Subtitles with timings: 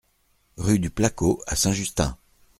[0.57, 2.17] Rue du Placot à Saint-Justin